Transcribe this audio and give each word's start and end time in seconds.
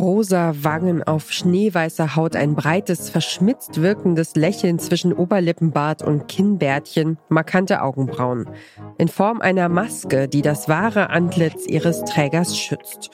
Rosa 0.00 0.54
Wangen 0.62 1.02
auf 1.02 1.30
schneeweißer 1.30 2.16
Haut, 2.16 2.34
ein 2.34 2.54
breites, 2.54 3.10
verschmitzt 3.10 3.82
wirkendes 3.82 4.34
Lächeln 4.34 4.78
zwischen 4.78 5.12
Oberlippenbart 5.12 6.02
und 6.02 6.26
Kinnbärtchen, 6.26 7.18
markante 7.28 7.82
Augenbrauen. 7.82 8.48
In 8.96 9.08
Form 9.08 9.42
einer 9.42 9.68
Maske, 9.68 10.26
die 10.26 10.40
das 10.40 10.68
wahre 10.68 11.10
Antlitz 11.10 11.66
ihres 11.66 12.02
Trägers 12.04 12.58
schützt. 12.58 13.10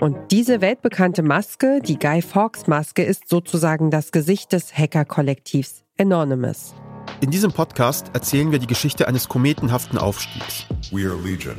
Und 0.00 0.16
diese 0.30 0.60
weltbekannte 0.60 1.22
Maske, 1.22 1.80
die 1.84 1.98
Guy 1.98 2.22
Fawkes 2.22 2.68
Maske, 2.68 3.02
ist 3.02 3.28
sozusagen 3.28 3.90
das 3.90 4.12
Gesicht 4.12 4.52
des 4.52 4.72
Hacker-Kollektivs 4.72 5.82
Anonymous. 5.98 6.72
In 7.20 7.32
diesem 7.32 7.50
Podcast 7.50 8.12
erzählen 8.14 8.52
wir 8.52 8.60
die 8.60 8.68
Geschichte 8.68 9.08
eines 9.08 9.28
kometenhaften 9.28 9.98
Aufstiegs. 9.98 10.66
We 10.92 11.10
are 11.10 11.20
Legion. 11.20 11.56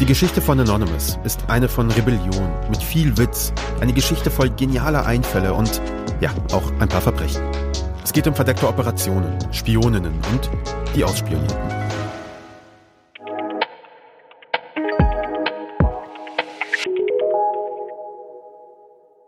Die 0.00 0.06
Geschichte 0.06 0.40
von 0.40 0.60
Anonymous 0.60 1.18
ist 1.24 1.40
eine 1.48 1.68
von 1.68 1.90
Rebellion, 1.90 2.52
mit 2.70 2.80
viel 2.80 3.18
Witz, 3.18 3.52
eine 3.80 3.92
Geschichte 3.92 4.30
voll 4.30 4.48
genialer 4.48 5.04
Einfälle 5.04 5.52
und 5.52 5.82
ja, 6.20 6.32
auch 6.52 6.70
ein 6.78 6.88
paar 6.88 7.00
Verbrechen. 7.00 7.42
Es 8.04 8.12
geht 8.12 8.28
um 8.28 8.34
verdeckte 8.34 8.68
Operationen, 8.68 9.36
Spioninnen 9.52 10.14
und 10.30 10.50
die 10.94 11.02
Ausspionierten. 11.02 11.56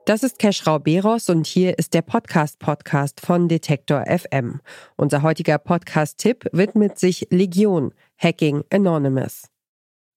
Das 0.05 0.23
ist 0.23 0.39
Keschrau 0.39 0.79
Beros 0.79 1.29
und 1.29 1.49
hier 1.49 1.81
ist 1.81 1.95
der 1.95 2.03
Podcast-Podcast 2.03 3.21
von 3.21 3.49
Detektor 3.49 4.05
FM. 4.07 4.61
Unser 4.95 5.23
heutiger 5.23 5.59
Podcast-Tipp 5.59 6.47
widmet 6.53 6.97
sich 6.97 7.27
Legion, 7.31 7.93
Hacking 8.17 8.63
Anonymous. 8.73 9.50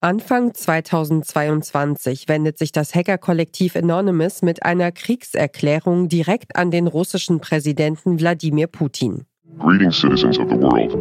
Anfang 0.04 0.54
2022 0.54 2.28
wendet 2.28 2.58
sich 2.58 2.74
das 2.74 2.94
Hackerkollektiv 2.94 3.78
Anonymous 3.78 4.42
mit 4.42 4.64
einer 4.64 4.92
Kriegserklärung 4.92 6.10
direkt 6.10 6.58
an 6.58 6.72
den 6.72 6.88
russischen 6.88 7.40
Präsidenten 7.40 8.20
Wladimir 8.20 8.68
Putin. 8.68 9.26
Greetings 9.60 9.98
citizens 9.98 10.38
of 10.38 10.50
the 10.50 10.58
world. 10.58 10.92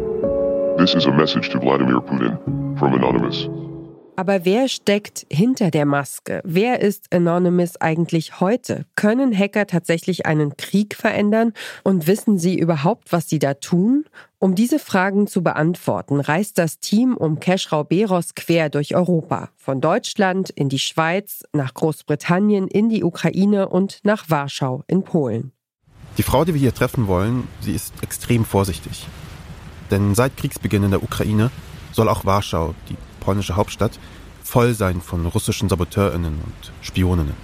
This 0.77 0.95
is 0.95 1.05
a 1.05 1.11
message 1.11 1.49
to 1.49 1.59
Vladimir 1.59 1.99
Putin 1.99 2.37
from 2.77 2.93
Anonymous. 2.93 3.49
Aber 4.15 4.45
wer 4.45 4.67
steckt 4.67 5.25
hinter 5.31 5.71
der 5.71 5.85
Maske? 5.85 6.41
Wer 6.43 6.81
ist 6.81 7.11
Anonymous 7.11 7.81
eigentlich 7.81 8.39
heute? 8.39 8.85
Können 8.95 9.35
Hacker 9.35 9.65
tatsächlich 9.65 10.27
einen 10.27 10.55
Krieg 10.55 10.93
verändern? 10.93 11.53
Und 11.83 12.05
wissen 12.05 12.37
sie 12.37 12.59
überhaupt, 12.59 13.11
was 13.11 13.27
sie 13.27 13.39
da 13.39 13.55
tun? 13.55 14.05
Um 14.37 14.53
diese 14.53 14.77
Fragen 14.77 15.25
zu 15.25 15.41
beantworten, 15.41 16.19
reist 16.19 16.59
das 16.59 16.79
Team 16.79 17.17
um 17.17 17.39
Keschrau 17.39 17.83
Beros 17.83 18.35
quer 18.35 18.69
durch 18.69 18.95
Europa. 18.95 19.49
Von 19.55 19.81
Deutschland 19.81 20.51
in 20.51 20.69
die 20.69 20.79
Schweiz, 20.79 21.43
nach 21.51 21.73
Großbritannien, 21.73 22.67
in 22.67 22.89
die 22.89 23.03
Ukraine 23.03 23.67
und 23.67 23.99
nach 24.03 24.29
Warschau 24.29 24.83
in 24.85 25.03
Polen. 25.03 25.53
Die 26.19 26.23
Frau, 26.23 26.45
die 26.45 26.53
wir 26.53 26.61
hier 26.61 26.75
treffen 26.75 27.07
wollen, 27.07 27.47
sie 27.61 27.73
ist 27.73 27.95
extrem 28.03 28.45
vorsichtig. 28.45 29.07
Denn 29.89 30.13
seit 30.13 30.37
Kriegsbeginn 30.37 30.83
in 30.83 30.91
der 30.91 31.01
Ukraine 31.01 31.49
soll 31.93 32.09
auch 32.09 32.25
Warschau, 32.25 32.75
die 32.89 32.97
polnische 33.23 33.55
Hauptstadt, 33.55 33.99
voll 34.43 34.73
sein 34.73 35.01
von 35.01 35.25
russischen 35.25 35.69
SaboteurInnen 35.69 36.41
und 36.43 36.71
Spioninnen. 36.81 37.35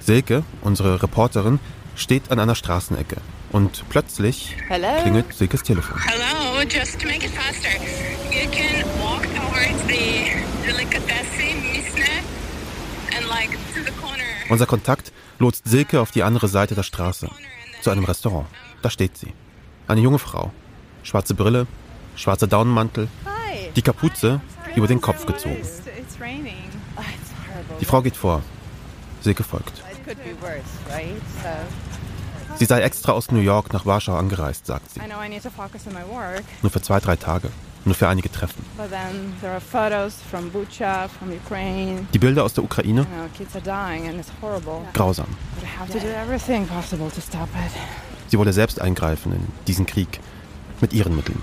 Silke, 0.00 0.44
unsere 0.62 1.02
Reporterin, 1.02 1.58
steht 1.96 2.30
an 2.30 2.38
einer 2.38 2.54
Straßenecke 2.54 3.16
und 3.50 3.84
plötzlich 3.88 4.54
Hello? 4.68 5.02
klingelt 5.02 5.32
Silkes 5.32 5.62
Telefon. 5.62 5.98
Hello, 5.98 6.62
just 6.68 7.00
to 7.00 7.06
make 7.06 7.24
it 7.24 7.32
faster. 7.32 7.70
You 8.30 8.48
can 8.50 8.84
walk 9.00 9.22
towards 9.34 9.82
the 9.88 10.30
delicatessen 10.66 11.56
and 13.16 13.26
like 13.28 13.50
to 13.74 13.82
the 13.84 13.92
corner. 14.00 14.22
Unser 14.50 14.66
Kontakt 14.66 15.12
lotst 15.38 15.66
Silke 15.66 16.00
auf 16.00 16.10
die 16.10 16.22
andere 16.22 16.48
Seite 16.48 16.74
der 16.74 16.82
Straße, 16.82 17.28
zu 17.80 17.90
einem 17.90 18.04
Restaurant. 18.04 18.46
Da 18.82 18.90
steht 18.90 19.16
sie. 19.16 19.32
Eine 19.88 20.02
junge 20.02 20.18
Frau. 20.18 20.52
Schwarze 21.02 21.34
Brille, 21.34 21.66
schwarzer 22.16 22.46
Daunenmantel, 22.46 23.08
die 23.76 23.82
Kapuze 23.82 24.40
über 24.76 24.86
den 24.86 25.00
Kopf 25.00 25.26
gezogen. 25.26 25.56
Die 27.80 27.84
Frau 27.84 28.02
geht 28.02 28.16
vor. 28.16 28.42
Silke 29.20 29.42
folgt. 29.42 29.82
Sie 32.56 32.64
sei 32.64 32.80
extra 32.82 33.12
aus 33.12 33.30
New 33.30 33.40
York 33.40 33.72
nach 33.72 33.84
Warschau 33.84 34.16
angereist, 34.16 34.66
sagt 34.66 34.92
sie. 34.92 35.00
Nur 36.62 36.70
für 36.70 36.80
zwei, 36.80 37.00
drei 37.00 37.16
Tage. 37.16 37.50
Nur 37.84 37.94
für 37.94 38.08
einige 38.08 38.30
Treffen. 38.30 38.64
Die 42.12 42.18
Bilder 42.18 42.44
aus 42.44 42.52
der 42.52 42.64
Ukraine? 42.64 43.06
Grausam. 44.92 45.26
Sie 48.28 48.38
wolle 48.38 48.52
selbst 48.52 48.80
eingreifen 48.80 49.32
in 49.32 49.46
diesen 49.66 49.86
Krieg. 49.86 50.20
Mit 50.80 50.92
ihren 50.92 51.14
Mitteln. 51.14 51.40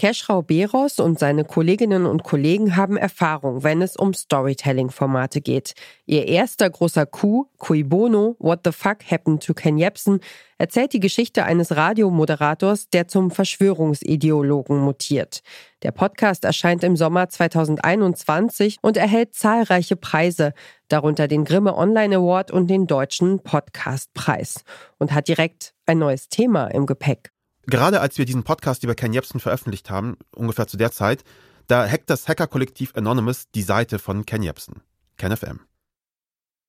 Keschrau 0.00 0.40
Beros 0.40 0.98
und 0.98 1.18
seine 1.18 1.44
Kolleginnen 1.44 2.06
und 2.06 2.22
Kollegen 2.22 2.74
haben 2.74 2.96
Erfahrung, 2.96 3.64
wenn 3.64 3.82
es 3.82 3.96
um 3.96 4.14
Storytelling-Formate 4.14 5.42
geht. 5.42 5.74
Ihr 6.06 6.26
erster 6.26 6.70
großer 6.70 7.04
Coup, 7.04 7.50
Cui 7.58 7.82
Bono, 7.82 8.34
What 8.38 8.60
the 8.64 8.72
Fuck 8.72 9.00
Happened 9.10 9.44
to 9.44 9.52
Ken 9.52 9.76
Jebsen, 9.76 10.20
erzählt 10.56 10.94
die 10.94 11.00
Geschichte 11.00 11.44
eines 11.44 11.76
Radiomoderators, 11.76 12.88
der 12.88 13.08
zum 13.08 13.30
Verschwörungsideologen 13.30 14.78
mutiert. 14.78 15.42
Der 15.82 15.90
Podcast 15.90 16.46
erscheint 16.46 16.82
im 16.82 16.96
Sommer 16.96 17.28
2021 17.28 18.78
und 18.80 18.96
erhält 18.96 19.34
zahlreiche 19.34 19.96
Preise, 19.96 20.54
darunter 20.88 21.28
den 21.28 21.44
Grimme 21.44 21.76
Online 21.76 22.16
Award 22.16 22.50
und 22.50 22.68
den 22.68 22.86
Deutschen 22.86 23.40
Podcastpreis 23.40 24.64
und 24.96 25.12
hat 25.12 25.28
direkt 25.28 25.74
ein 25.84 25.98
neues 25.98 26.30
Thema 26.30 26.68
im 26.68 26.86
Gepäck. 26.86 27.32
Gerade 27.70 28.00
als 28.00 28.18
wir 28.18 28.24
diesen 28.24 28.42
Podcast 28.42 28.82
über 28.82 28.96
Ken 28.96 29.12
Jebsen 29.12 29.38
veröffentlicht 29.38 29.90
haben, 29.90 30.16
ungefähr 30.34 30.66
zu 30.66 30.76
der 30.76 30.90
Zeit, 30.90 31.22
da 31.68 31.88
hackt 31.88 32.10
das 32.10 32.26
Hackerkollektiv 32.26 32.96
Anonymous 32.96 33.48
die 33.54 33.62
Seite 33.62 34.00
von 34.00 34.26
Ken 34.26 34.42
Jebsen, 34.42 34.82
KenFM. 35.18 35.60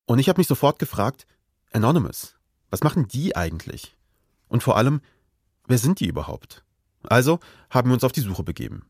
Und 0.06 0.20
ich 0.20 0.30
habe 0.30 0.40
mich 0.40 0.46
sofort 0.46 0.78
gefragt, 0.78 1.26
Anonymous, 1.72 2.36
was 2.70 2.84
machen 2.84 3.08
die 3.08 3.36
eigentlich? 3.36 3.98
Und 4.48 4.62
vor 4.62 4.78
allem, 4.78 5.02
wer 5.66 5.80
sind 5.80 6.00
die 6.02 6.08
überhaupt? 6.08 6.64
Also 7.02 7.40
haben 7.72 7.90
wir 7.90 7.96
uns 7.96 8.04
auf 8.04 8.12
die 8.12 8.22
Suche 8.22 8.44
begeben. 8.44 8.86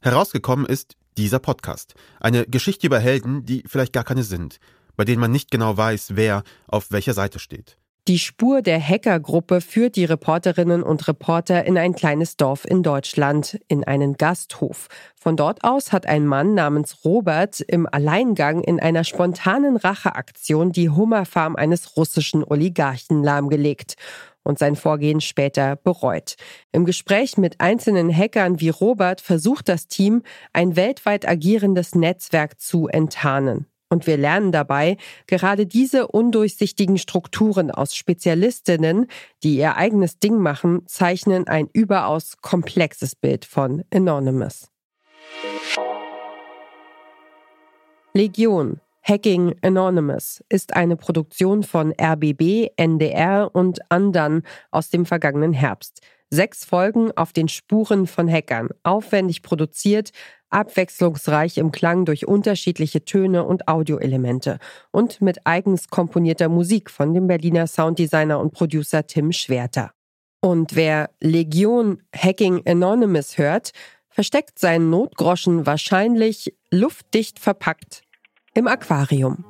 Herausgekommen 0.00 0.66
ist 0.66 0.96
dieser 1.16 1.38
Podcast, 1.38 1.94
eine 2.18 2.46
Geschichte 2.46 2.88
über 2.88 2.98
Helden, 2.98 3.46
die 3.46 3.62
vielleicht 3.68 3.92
gar 3.92 4.02
keine 4.02 4.24
sind, 4.24 4.58
bei 4.96 5.04
denen 5.04 5.20
man 5.20 5.30
nicht 5.30 5.52
genau 5.52 5.76
weiß, 5.76 6.16
wer 6.16 6.42
auf 6.66 6.90
welcher 6.90 7.14
Seite 7.14 7.38
steht. 7.38 7.78
Die 8.08 8.18
Spur 8.18 8.62
der 8.62 8.80
Hackergruppe 8.80 9.60
führt 9.60 9.94
die 9.94 10.04
Reporterinnen 10.04 10.82
und 10.82 11.06
Reporter 11.06 11.64
in 11.64 11.78
ein 11.78 11.94
kleines 11.94 12.36
Dorf 12.36 12.64
in 12.64 12.82
Deutschland, 12.82 13.60
in 13.68 13.84
einen 13.84 14.14
Gasthof. 14.14 14.88
Von 15.14 15.36
dort 15.36 15.62
aus 15.62 15.92
hat 15.92 16.06
ein 16.06 16.26
Mann 16.26 16.54
namens 16.54 17.04
Robert 17.04 17.60
im 17.60 17.86
Alleingang 17.88 18.60
in 18.60 18.80
einer 18.80 19.04
spontanen 19.04 19.76
Racheaktion 19.76 20.72
die 20.72 20.90
Hummerfarm 20.90 21.54
eines 21.54 21.96
russischen 21.96 22.42
Oligarchen 22.42 23.22
lahmgelegt 23.22 23.94
und 24.42 24.58
sein 24.58 24.74
Vorgehen 24.74 25.20
später 25.20 25.76
bereut. 25.76 26.34
Im 26.72 26.84
Gespräch 26.84 27.36
mit 27.36 27.60
einzelnen 27.60 28.12
Hackern 28.12 28.58
wie 28.58 28.70
Robert 28.70 29.20
versucht 29.20 29.68
das 29.68 29.86
Team, 29.86 30.24
ein 30.52 30.74
weltweit 30.74 31.28
agierendes 31.28 31.94
Netzwerk 31.94 32.58
zu 32.58 32.88
enttarnen. 32.88 33.66
Und 33.92 34.06
wir 34.06 34.16
lernen 34.16 34.52
dabei, 34.52 34.96
gerade 35.26 35.66
diese 35.66 36.06
undurchsichtigen 36.06 36.96
Strukturen 36.96 37.70
aus 37.70 37.94
Spezialistinnen, 37.94 39.06
die 39.42 39.58
ihr 39.58 39.76
eigenes 39.76 40.18
Ding 40.18 40.38
machen, 40.38 40.86
zeichnen 40.86 41.46
ein 41.46 41.68
überaus 41.74 42.38
komplexes 42.40 43.14
Bild 43.14 43.44
von 43.44 43.84
Anonymous. 43.92 44.70
Legion 48.14 48.80
Hacking 49.02 49.56
Anonymous 49.60 50.42
ist 50.48 50.74
eine 50.74 50.96
Produktion 50.96 51.62
von 51.62 51.92
RBB, 51.92 52.70
NDR 52.76 53.50
und 53.52 53.80
Andan 53.90 54.42
aus 54.70 54.88
dem 54.88 55.04
vergangenen 55.04 55.52
Herbst. 55.52 56.00
Sechs 56.30 56.64
Folgen 56.64 57.12
auf 57.14 57.34
den 57.34 57.48
Spuren 57.48 58.06
von 58.06 58.26
Hackern, 58.26 58.70
aufwendig 58.84 59.42
produziert, 59.42 60.12
abwechslungsreich 60.52 61.58
im 61.58 61.72
Klang 61.72 62.04
durch 62.04 62.26
unterschiedliche 62.26 63.04
Töne 63.04 63.44
und 63.44 63.68
Audioelemente 63.68 64.58
und 64.90 65.20
mit 65.20 65.46
eigens 65.46 65.88
komponierter 65.88 66.48
Musik 66.48 66.90
von 66.90 67.14
dem 67.14 67.26
Berliner 67.26 67.66
Sounddesigner 67.66 68.38
und 68.38 68.52
Producer 68.52 69.06
Tim 69.06 69.32
Schwerter. 69.32 69.92
Und 70.40 70.74
wer 70.74 71.10
Legion 71.20 72.02
Hacking 72.14 72.62
Anonymous 72.66 73.38
hört, 73.38 73.72
versteckt 74.08 74.58
seinen 74.58 74.90
Notgroschen 74.90 75.66
wahrscheinlich 75.66 76.54
luftdicht 76.70 77.38
verpackt 77.38 78.02
im 78.54 78.66
Aquarium. 78.66 79.44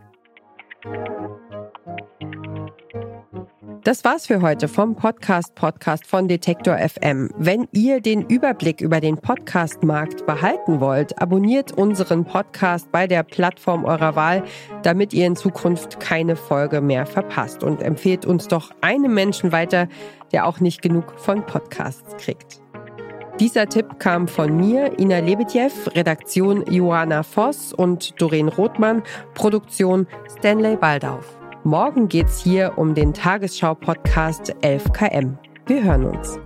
Das 3.85 4.05
war's 4.05 4.29
für 4.29 4.43
heute 4.43 4.69
vom 4.69 4.95
Podcast 4.95 5.57
Podcast 5.57 6.07
von 6.07 6.29
Detektor 6.29 6.79
FM. 6.79 7.31
Wenn 7.37 7.67
ihr 7.73 8.01
den 8.01 8.23
Überblick 8.23 8.81
über 8.81 9.01
den 9.01 9.17
Podcast-Markt 9.17 10.25
behalten 10.25 10.79
wollt, 10.79 11.21
abonniert 11.21 11.73
unseren 11.73 12.25
Podcast 12.25 12.93
bei 12.93 13.09
der 13.09 13.25
Plattform 13.25 13.85
eurer 13.85 14.15
Wahl, 14.15 14.45
damit 14.85 15.13
ihr 15.13 15.27
in 15.27 15.35
Zukunft 15.35 15.99
keine 15.99 16.37
Folge 16.37 16.81
mehr 16.81 17.07
verpasst 17.07 17.65
und 17.65 17.83
empfehlt 17.83 18.25
uns 18.25 18.47
doch 18.47 18.71
einem 18.83 19.15
Menschen 19.15 19.51
weiter, 19.51 19.89
der 20.31 20.47
auch 20.47 20.61
nicht 20.61 20.81
genug 20.81 21.19
von 21.19 21.45
Podcasts 21.45 22.17
kriegt. 22.19 22.61
Dieser 23.41 23.67
Tipp 23.67 23.99
kam 23.99 24.29
von 24.29 24.57
mir, 24.57 24.97
Ina 25.01 25.19
Lebedjew, 25.19 25.73
Redaktion 25.89 26.65
Johanna 26.71 27.25
Voss 27.25 27.73
und 27.73 28.21
Doreen 28.23 28.47
Rothmann, 28.47 29.03
Produktion 29.35 30.07
Stanley 30.39 30.77
Baldauf. 30.77 31.42
Morgen 31.65 32.09
geht's 32.09 32.43
hier 32.43 32.73
um 32.77 32.93
den 32.93 33.15
Tagesschau-Podcast 33.15 34.53
11KM. 34.63 35.37
Wir 35.67 35.85
hören 35.85 36.07
uns. 36.07 36.41